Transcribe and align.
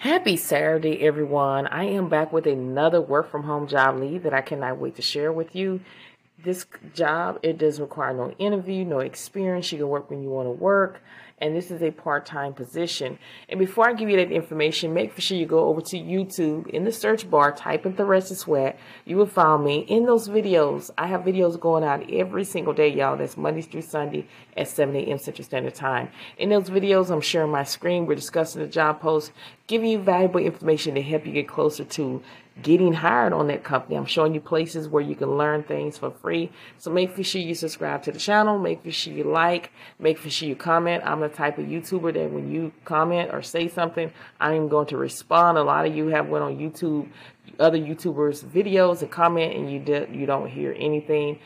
Happy 0.00 0.34
Saturday, 0.34 1.02
everyone. 1.02 1.66
I 1.66 1.84
am 1.84 2.08
back 2.08 2.32
with 2.32 2.46
another 2.46 3.02
work 3.02 3.30
from 3.30 3.42
home 3.42 3.68
job 3.68 3.98
lead 4.00 4.22
that 4.22 4.32
I 4.32 4.40
cannot 4.40 4.78
wait 4.78 4.96
to 4.96 5.02
share 5.02 5.30
with 5.30 5.54
you. 5.54 5.82
This 6.42 6.64
job, 6.94 7.38
it 7.42 7.58
does 7.58 7.80
require 7.80 8.14
no 8.14 8.30
interview, 8.38 8.84
no 8.84 9.00
experience. 9.00 9.70
You 9.72 9.78
can 9.78 9.88
work 9.88 10.10
when 10.10 10.22
you 10.22 10.30
want 10.30 10.46
to 10.46 10.52
work 10.52 11.02
and 11.40 11.56
this 11.56 11.70
is 11.70 11.82
a 11.82 11.90
part-time 11.90 12.52
position. 12.52 13.18
And 13.48 13.58
before 13.58 13.88
I 13.88 13.94
give 13.94 14.10
you 14.10 14.16
that 14.16 14.30
information, 14.30 14.92
make 14.92 15.18
sure 15.18 15.36
you 15.36 15.46
go 15.46 15.66
over 15.66 15.80
to 15.80 15.96
YouTube 15.96 16.68
in 16.68 16.84
the 16.84 16.92
search 16.92 17.28
bar, 17.30 17.52
type 17.52 17.86
in 17.86 17.94
Thressa 17.94 18.36
Sweat. 18.36 18.78
You 19.06 19.16
will 19.16 19.26
find 19.26 19.64
me 19.64 19.78
in 19.80 20.04
those 20.04 20.28
videos. 20.28 20.90
I 20.98 21.06
have 21.06 21.22
videos 21.22 21.58
going 21.58 21.82
out 21.82 22.10
every 22.10 22.44
single 22.44 22.74
day, 22.74 22.88
y'all. 22.88 23.16
That's 23.16 23.36
Monday 23.36 23.62
through 23.62 23.82
Sunday 23.82 24.26
at 24.56 24.68
7 24.68 24.94
a.m. 24.96 25.18
Central 25.18 25.44
Standard 25.44 25.74
Time. 25.74 26.10
In 26.36 26.50
those 26.50 26.68
videos, 26.68 27.10
I'm 27.10 27.22
sharing 27.22 27.50
my 27.50 27.64
screen. 27.64 28.06
We're 28.06 28.16
discussing 28.16 28.60
the 28.60 28.68
job 28.68 29.00
post, 29.00 29.32
giving 29.66 29.90
you 29.90 29.98
valuable 29.98 30.40
information 30.40 30.94
to 30.96 31.02
help 31.02 31.26
you 31.26 31.32
get 31.32 31.48
closer 31.48 31.84
to 31.84 32.22
getting 32.62 32.92
hired 32.92 33.32
on 33.32 33.46
that 33.48 33.64
company. 33.64 33.96
I'm 33.96 34.06
showing 34.06 34.34
you 34.34 34.40
places 34.40 34.88
where 34.88 35.02
you 35.02 35.14
can 35.14 35.36
learn 35.36 35.62
things 35.62 35.98
for 35.98 36.10
free. 36.10 36.50
So 36.78 36.90
make 36.90 37.14
sure 37.24 37.40
you 37.40 37.54
subscribe 37.54 38.02
to 38.04 38.12
the 38.12 38.18
channel. 38.18 38.58
Make 38.58 38.80
sure 38.92 39.12
you 39.12 39.24
like. 39.24 39.72
Make 39.98 40.18
sure 40.18 40.48
you 40.48 40.56
comment. 40.56 41.02
I'm 41.04 41.20
the 41.20 41.28
type 41.28 41.58
of 41.58 41.66
YouTuber 41.66 42.14
that 42.14 42.32
when 42.32 42.50
you 42.50 42.72
comment 42.84 43.30
or 43.32 43.42
say 43.42 43.68
something, 43.68 44.12
I 44.40 44.54
am 44.54 44.68
going 44.68 44.86
to 44.88 44.96
respond. 44.96 45.58
A 45.58 45.62
lot 45.62 45.86
of 45.86 45.94
you 45.94 46.08
have 46.08 46.28
went 46.28 46.44
on 46.44 46.58
YouTube, 46.58 47.08
other 47.58 47.78
YouTubers' 47.78 48.44
videos 48.44 49.02
and 49.02 49.10
comment, 49.10 49.54
and 49.56 49.70
you 49.70 49.78
did 49.78 50.14
you 50.14 50.26
don't 50.26 50.48
hear 50.48 50.74
anything. 50.78 51.38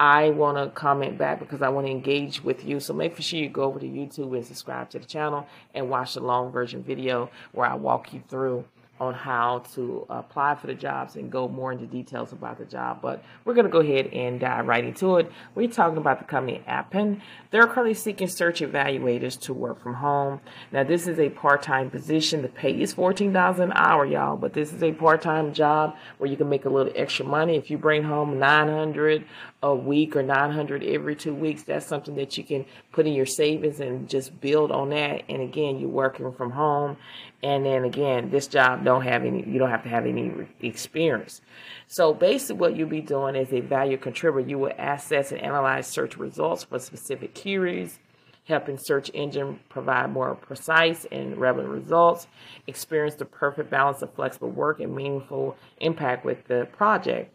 I 0.00 0.30
want 0.30 0.58
to 0.58 0.68
comment 0.74 1.16
back 1.16 1.38
because 1.38 1.62
I 1.62 1.68
want 1.68 1.86
to 1.86 1.90
engage 1.92 2.42
with 2.42 2.64
you. 2.64 2.80
So 2.80 2.92
make 2.92 3.20
sure 3.20 3.38
you 3.38 3.48
go 3.48 3.62
over 3.62 3.78
to 3.78 3.86
YouTube 3.86 4.34
and 4.34 4.44
subscribe 4.44 4.90
to 4.90 4.98
the 4.98 5.04
channel 5.04 5.46
and 5.74 5.88
watch 5.88 6.14
the 6.14 6.20
long 6.20 6.50
version 6.50 6.82
video 6.82 7.30
where 7.52 7.68
I 7.68 7.74
walk 7.74 8.12
you 8.12 8.20
through 8.28 8.64
on 9.02 9.14
how 9.14 9.58
to 9.74 10.06
apply 10.08 10.54
for 10.54 10.68
the 10.68 10.74
jobs 10.74 11.16
and 11.16 11.30
go 11.30 11.48
more 11.48 11.72
into 11.72 11.86
details 11.86 12.32
about 12.32 12.56
the 12.56 12.64
job. 12.64 13.00
But 13.02 13.24
we're 13.44 13.54
going 13.54 13.66
to 13.66 13.70
go 13.70 13.80
ahead 13.80 14.06
and 14.06 14.38
dive 14.38 14.68
right 14.68 14.84
into 14.84 15.16
it. 15.16 15.30
We're 15.56 15.68
talking 15.68 15.98
about 15.98 16.20
the 16.20 16.24
company 16.24 16.62
Appen. 16.68 17.20
They're 17.50 17.66
currently 17.66 17.94
seeking 17.94 18.28
search 18.28 18.60
evaluators 18.60 19.40
to 19.40 19.52
work 19.52 19.82
from 19.82 19.94
home. 19.94 20.40
Now, 20.70 20.84
this 20.84 21.08
is 21.08 21.18
a 21.18 21.30
part-time 21.30 21.90
position. 21.90 22.42
The 22.42 22.48
pay 22.48 22.80
is 22.80 22.94
$14 22.94 23.58
an 23.58 23.72
hour, 23.74 24.06
y'all, 24.06 24.36
but 24.36 24.52
this 24.52 24.72
is 24.72 24.84
a 24.84 24.92
part-time 24.92 25.52
job 25.52 25.96
where 26.18 26.30
you 26.30 26.36
can 26.36 26.48
make 26.48 26.64
a 26.64 26.70
little 26.70 26.92
extra 26.94 27.26
money. 27.26 27.56
If 27.56 27.72
you 27.72 27.78
bring 27.78 28.04
home 28.04 28.38
900 28.38 29.24
a 29.64 29.74
week 29.74 30.14
or 30.14 30.22
900 30.22 30.84
every 30.84 31.16
two 31.16 31.34
weeks, 31.34 31.64
that's 31.64 31.86
something 31.86 32.14
that 32.16 32.38
you 32.38 32.44
can 32.44 32.66
put 32.92 33.06
in 33.06 33.12
your 33.12 33.26
savings 33.26 33.80
and 33.80 34.08
just 34.08 34.40
build 34.40 34.70
on 34.70 34.90
that. 34.90 35.22
And 35.28 35.42
again, 35.42 35.78
you're 35.80 35.88
working 35.88 36.32
from 36.32 36.52
home. 36.52 36.96
And 37.44 37.66
then 37.66 37.84
again, 37.84 38.30
this 38.30 38.46
job 38.46 38.84
don't 38.92 39.02
have 39.02 39.24
any, 39.24 39.44
you 39.48 39.58
don't 39.58 39.70
have 39.70 39.82
to 39.82 39.88
have 39.88 40.06
any 40.06 40.30
experience. 40.60 41.40
So 41.86 42.12
basically 42.12 42.56
what 42.56 42.76
you'll 42.76 42.88
be 42.88 43.00
doing 43.00 43.36
as 43.36 43.52
a 43.52 43.60
value 43.60 43.96
contributor, 43.96 44.48
you 44.48 44.58
will 44.58 44.72
assess 44.78 45.32
and 45.32 45.40
analyze 45.40 45.86
search 45.86 46.16
results 46.16 46.64
for 46.64 46.78
specific 46.78 47.40
queries, 47.40 47.98
helping 48.44 48.76
search 48.76 49.10
engine 49.14 49.60
provide 49.68 50.10
more 50.10 50.34
precise 50.34 51.06
and 51.10 51.36
relevant 51.36 51.68
results, 51.68 52.26
experience 52.66 53.14
the 53.14 53.24
perfect 53.24 53.70
balance 53.70 54.02
of 54.02 54.12
flexible 54.14 54.50
work 54.50 54.80
and 54.80 54.94
meaningful 54.94 55.56
impact 55.80 56.24
with 56.24 56.46
the 56.48 56.66
project. 56.76 57.32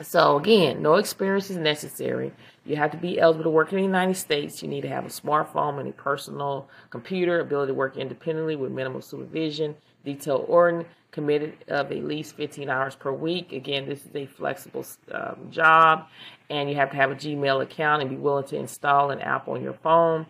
So 0.00 0.36
again, 0.36 0.80
no 0.80 0.94
experience 0.94 1.50
is 1.50 1.56
necessary. 1.56 2.32
You 2.64 2.76
have 2.76 2.92
to 2.92 2.96
be 2.96 3.18
eligible 3.18 3.44
to 3.44 3.50
work 3.50 3.72
in 3.72 3.78
the 3.78 3.82
United 3.82 4.14
States. 4.14 4.62
You 4.62 4.68
need 4.68 4.82
to 4.82 4.88
have 4.88 5.04
a 5.04 5.08
smartphone 5.08 5.80
and 5.80 5.88
a 5.88 5.92
personal 5.92 6.68
computer, 6.90 7.40
ability 7.40 7.70
to 7.70 7.74
work 7.74 7.96
independently 7.96 8.54
with 8.54 8.70
minimal 8.70 9.02
supervision, 9.02 9.74
detailed 10.04 10.44
ordering, 10.46 10.86
committed 11.10 11.64
of 11.66 11.90
at 11.90 12.04
least 12.04 12.36
15 12.36 12.70
hours 12.70 12.94
per 12.94 13.10
week. 13.10 13.52
Again, 13.52 13.88
this 13.88 14.04
is 14.04 14.14
a 14.14 14.26
flexible 14.26 14.86
um, 15.10 15.48
job, 15.50 16.06
and 16.48 16.70
you 16.70 16.76
have 16.76 16.90
to 16.90 16.96
have 16.96 17.10
a 17.10 17.16
Gmail 17.16 17.62
account 17.62 18.02
and 18.02 18.10
be 18.10 18.16
willing 18.16 18.46
to 18.48 18.56
install 18.56 19.10
an 19.10 19.20
app 19.20 19.48
on 19.48 19.62
your 19.62 19.72
phone. 19.72 20.26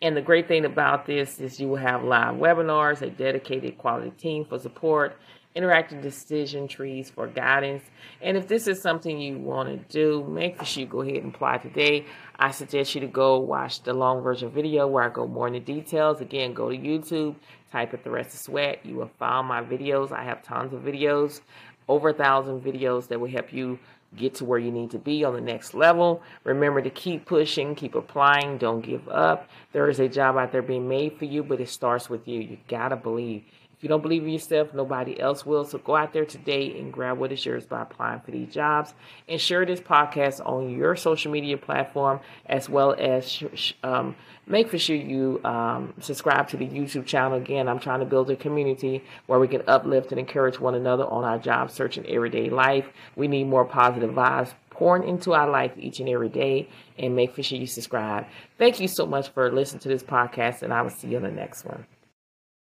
And 0.00 0.16
the 0.16 0.22
great 0.22 0.48
thing 0.48 0.64
about 0.64 1.04
this 1.04 1.40
is 1.40 1.60
you 1.60 1.68
will 1.68 1.76
have 1.76 2.04
live 2.04 2.36
webinars, 2.36 3.02
a 3.02 3.10
dedicated 3.10 3.76
quality 3.76 4.10
team 4.12 4.46
for 4.46 4.58
support, 4.58 5.18
interactive 5.56 6.00
decision 6.00 6.68
trees 6.68 7.10
for 7.10 7.26
guidance. 7.26 7.82
And 8.20 8.36
if 8.36 8.46
this 8.46 8.68
is 8.68 8.80
something 8.80 9.20
you 9.20 9.38
want 9.38 9.68
to 9.68 9.76
do, 9.92 10.24
make 10.28 10.62
sure 10.64 10.82
you 10.82 10.86
go 10.86 11.00
ahead 11.00 11.16
and 11.16 11.34
apply 11.34 11.58
today. 11.58 12.06
I 12.36 12.50
suggest 12.52 12.94
you 12.94 13.00
to 13.00 13.06
go 13.06 13.38
watch 13.38 13.82
the 13.82 13.92
long 13.92 14.22
version 14.22 14.50
video 14.50 14.86
where 14.86 15.04
I 15.04 15.08
go 15.08 15.26
more 15.26 15.48
into 15.48 15.60
details. 15.60 16.20
Again, 16.20 16.54
go 16.54 16.70
to 16.70 16.76
YouTube, 16.76 17.34
type 17.72 17.92
in 17.94 18.00
Thressa 18.00 18.36
Sweat. 18.36 18.84
You 18.84 18.96
will 18.96 19.10
find 19.18 19.48
my 19.48 19.62
videos. 19.62 20.12
I 20.12 20.24
have 20.24 20.42
tons 20.42 20.72
of 20.72 20.82
videos, 20.82 21.40
over 21.88 22.10
a 22.10 22.14
thousand 22.14 22.60
videos 22.60 23.08
that 23.08 23.18
will 23.18 23.30
help 23.30 23.52
you 23.52 23.78
get 24.16 24.34
to 24.36 24.44
where 24.44 24.58
you 24.58 24.70
need 24.70 24.90
to 24.90 24.98
be 24.98 25.24
on 25.24 25.34
the 25.34 25.40
next 25.40 25.74
level. 25.74 26.22
Remember 26.44 26.82
to 26.82 26.90
keep 26.90 27.26
pushing, 27.26 27.74
keep 27.74 27.94
applying, 27.94 28.58
don't 28.58 28.80
give 28.80 29.08
up. 29.08 29.48
There 29.72 29.88
is 29.88 30.00
a 30.00 30.08
job 30.08 30.36
out 30.36 30.52
there 30.52 30.62
being 30.62 30.88
made 30.88 31.18
for 31.18 31.24
you, 31.24 31.42
but 31.42 31.60
it 31.60 31.68
starts 31.68 32.10
with 32.10 32.26
you. 32.26 32.40
You 32.40 32.58
gotta 32.68 32.96
believe. 32.96 33.44
If 33.80 33.84
you 33.84 33.88
don't 33.88 34.02
believe 34.02 34.24
in 34.24 34.28
yourself, 34.28 34.74
nobody 34.74 35.18
else 35.18 35.46
will. 35.46 35.64
So 35.64 35.78
go 35.78 35.96
out 35.96 36.12
there 36.12 36.26
today 36.26 36.78
and 36.78 36.92
grab 36.92 37.16
what 37.16 37.32
is 37.32 37.46
yours 37.46 37.64
by 37.64 37.80
applying 37.80 38.20
for 38.20 38.30
these 38.30 38.52
jobs 38.52 38.92
and 39.26 39.40
share 39.40 39.64
this 39.64 39.80
podcast 39.80 40.46
on 40.46 40.68
your 40.68 40.96
social 40.96 41.32
media 41.32 41.56
platform 41.56 42.20
as 42.44 42.68
well 42.68 42.94
as 42.98 43.42
um, 43.82 44.16
make 44.46 44.68
for 44.68 44.76
sure 44.76 44.96
you 44.96 45.40
um, 45.44 45.94
subscribe 45.98 46.48
to 46.48 46.58
the 46.58 46.66
YouTube 46.66 47.06
channel. 47.06 47.38
Again, 47.38 47.68
I'm 47.68 47.78
trying 47.78 48.00
to 48.00 48.04
build 48.04 48.30
a 48.30 48.36
community 48.36 49.02
where 49.24 49.38
we 49.38 49.48
can 49.48 49.62
uplift 49.66 50.10
and 50.10 50.18
encourage 50.18 50.60
one 50.60 50.74
another 50.74 51.06
on 51.06 51.24
our 51.24 51.38
job 51.38 51.70
search 51.70 51.96
and 51.96 52.04
everyday 52.04 52.50
life. 52.50 52.84
We 53.16 53.28
need 53.28 53.44
more 53.44 53.64
positive 54.00 54.16
vibes 54.16 54.54
pouring 54.70 55.08
into 55.08 55.34
our 55.34 55.48
life 55.48 55.72
each 55.76 56.00
and 56.00 56.08
every 56.08 56.28
day 56.28 56.68
and 56.98 57.14
make 57.14 57.34
sure 57.42 57.58
you 57.58 57.66
subscribe. 57.66 58.26
Thank 58.58 58.80
you 58.80 58.88
so 58.88 59.06
much 59.06 59.28
for 59.28 59.50
listening 59.52 59.80
to 59.80 59.88
this 59.88 60.02
podcast 60.02 60.62
and 60.62 60.72
I 60.72 60.82
will 60.82 60.90
see 60.90 61.08
you 61.08 61.16
on 61.16 61.22
the 61.24 61.30
next 61.30 61.64
one. 61.64 61.86